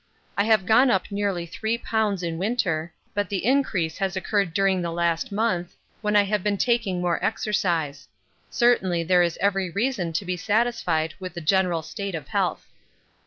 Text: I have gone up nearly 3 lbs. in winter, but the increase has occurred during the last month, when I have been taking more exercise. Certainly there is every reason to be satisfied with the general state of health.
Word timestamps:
I 0.35 0.45
have 0.45 0.65
gone 0.65 0.89
up 0.89 1.11
nearly 1.11 1.45
3 1.45 1.77
lbs. 1.77 2.23
in 2.23 2.39
winter, 2.39 2.91
but 3.13 3.29
the 3.29 3.45
increase 3.45 3.99
has 3.99 4.15
occurred 4.15 4.51
during 4.51 4.81
the 4.81 4.89
last 4.91 5.31
month, 5.31 5.75
when 6.01 6.15
I 6.15 6.23
have 6.23 6.41
been 6.41 6.57
taking 6.57 7.01
more 7.01 7.23
exercise. 7.23 8.07
Certainly 8.49 9.03
there 9.03 9.21
is 9.21 9.37
every 9.41 9.69
reason 9.69 10.11
to 10.13 10.25
be 10.25 10.37
satisfied 10.37 11.13
with 11.19 11.35
the 11.35 11.39
general 11.41 11.83
state 11.83 12.15
of 12.15 12.29
health. 12.29 12.65